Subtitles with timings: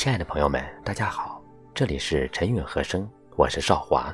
[0.00, 1.42] 亲爱的朋友们，大家好，
[1.74, 4.10] 这里是陈韵和声，我是少华。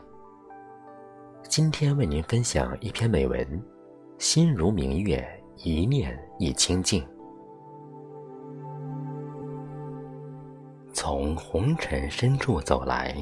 [1.49, 3.62] 今天为您分享一篇美文：
[4.19, 5.25] 心如明月，
[5.58, 7.07] 一念亦清净。
[10.93, 13.15] 从红尘深处走来，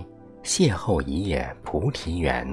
[0.43, 2.49] 邂逅一叶菩提园。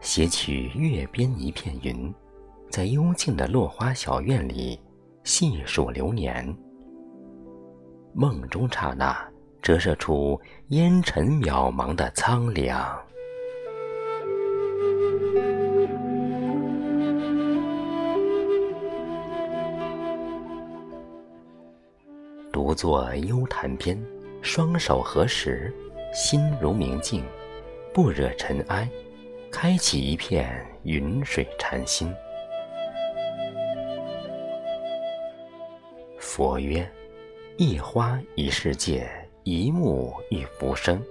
[0.00, 2.10] 携取月边一片云，
[2.70, 4.80] 在幽静的落花小院里
[5.24, 6.56] 细数流年。
[8.18, 9.14] 梦中刹那，
[9.60, 12.98] 折射出烟尘渺茫的苍凉。
[22.50, 24.02] 独坐幽潭边，
[24.40, 25.70] 双手合十，
[26.14, 27.22] 心如明镜，
[27.92, 28.88] 不惹尘埃，
[29.52, 32.10] 开启一片云水禅心。
[36.18, 36.90] 佛曰。
[37.58, 39.08] 一花一世界，
[39.42, 41.02] 一木一浮生，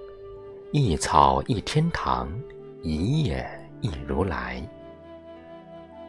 [0.72, 2.32] 一草一天堂，
[2.84, 3.44] 一叶
[3.82, 4.62] 一如来。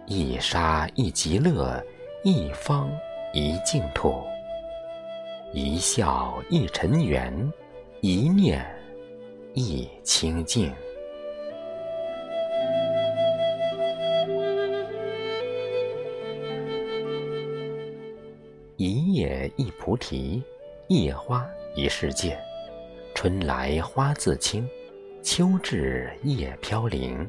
[0.04, 1.82] 一沙一极乐，
[2.22, 2.90] 一方
[3.32, 4.22] 一净土。
[5.54, 7.32] 一笑一尘缘，
[8.02, 8.62] 一念
[9.54, 10.70] 一清净。
[19.08, 20.42] 一叶一菩提，
[20.88, 22.36] 一花一世界。
[23.14, 24.68] 春来花自青，
[25.22, 27.24] 秋至叶飘零。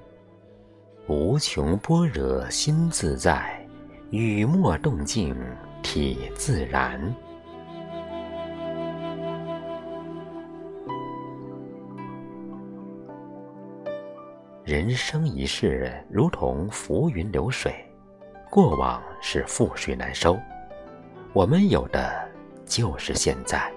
[1.06, 3.64] 无穷般若心自在，
[4.10, 5.38] 雨墨动静
[5.84, 7.00] 体自然。
[14.64, 17.72] 人生一世，如同浮云流水，
[18.50, 20.36] 过往是覆水难收。
[21.38, 22.28] 我们有的
[22.66, 23.72] 就是现在。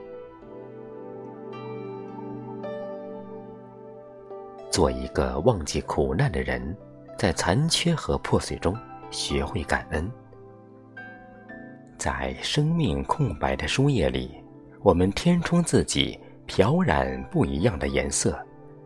[4.71, 6.75] 做一个忘记苦难的人，
[7.19, 8.75] 在残缺和破碎中
[9.11, 10.11] 学会感恩。
[11.99, 14.43] 在生命空白的书页里，
[14.81, 18.43] 我们填充自己，漂染不一样的颜色，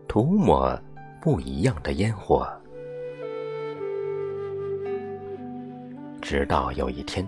[0.09, 0.77] 涂抹
[1.21, 2.45] 不一样的烟火，
[6.21, 7.25] 直到有一天。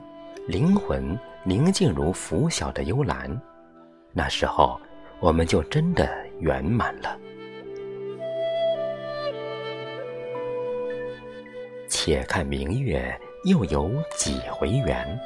[0.49, 1.19] 灵魂
[1.49, 3.41] 宁静如拂晓的幽兰，
[4.13, 4.81] 那时候
[5.21, 7.17] 我们就真的圆满了。
[11.89, 15.17] 且看明月，又有几回圆？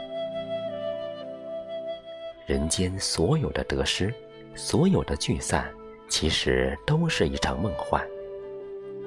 [2.44, 4.12] 人间所有的得失，
[4.54, 5.72] 所有的聚散，
[6.06, 8.06] 其实都是一场梦幻，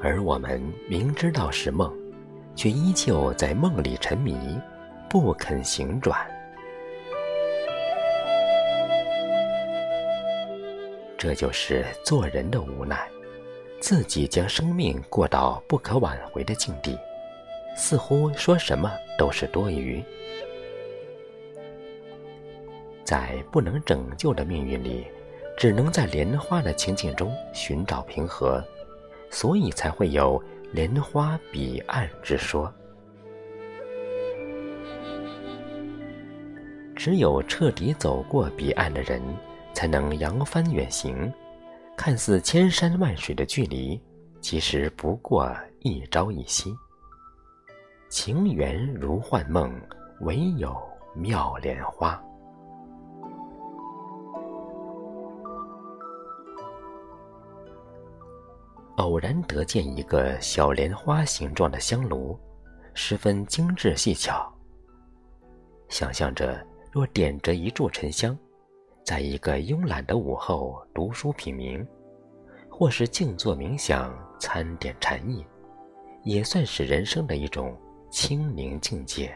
[0.02, 0.60] 而我们
[0.90, 1.96] 明知道是梦，
[2.56, 4.36] 却依旧在梦里沉迷。
[5.08, 6.18] 不肯醒转，
[11.24, 13.10] 这就是做人的无奈。
[13.80, 17.00] 自己将生命过到不可挽回的境地，
[17.78, 20.04] 似乎说什么都是多余。
[23.06, 25.08] 在不能拯救的命运里，
[25.58, 28.62] 只能在莲花的情境中寻找平和，
[29.30, 32.70] 所以才会有“莲花彼岸”之说。
[36.98, 39.22] 只有彻底走过彼岸的人，
[39.84, 41.30] 才能扬帆远行。
[41.98, 44.02] 看似千山万水的距离，
[44.40, 46.74] 其实不过一朝一夕。
[48.08, 49.78] 情缘如幻梦，
[50.22, 50.74] 唯有
[51.14, 52.18] 妙莲花。
[58.96, 62.40] 偶然得见一个小莲花形状的香炉，
[62.94, 64.50] 十分精致细巧。
[65.90, 66.66] 想象着。
[66.94, 68.38] 若点着一柱沉香，
[69.04, 71.86] 在一个慵懒的午后读书品茗，
[72.70, 75.46] 或是静坐冥想参点禅意，
[76.24, 77.78] 也算是人生的一种
[78.10, 79.36] 清宁境界。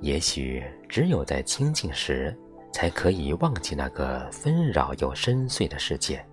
[0.00, 2.36] 也许只有在清静时，
[2.72, 6.24] 才可以忘记那个纷扰又深邃的世界，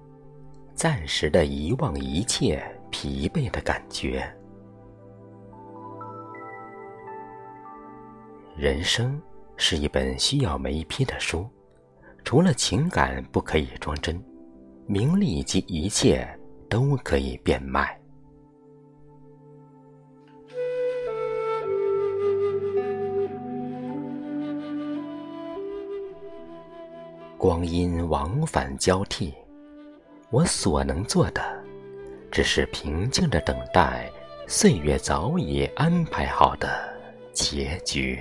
[0.74, 4.28] 暂时的遗忘一切疲惫的感觉。
[8.57, 9.22] 人生
[9.57, 11.46] 是一本需要眉批的书，
[12.24, 14.18] 除了情感不可以装真，
[14.88, 16.25] 名利及一切
[16.69, 18.00] 都可以变卖。
[27.38, 29.34] 光阴往返交替，
[30.31, 31.42] 我所能做的，
[32.31, 34.10] 只是平静的等待
[34.48, 36.69] 岁月早已安排好的
[37.34, 38.18] 结局。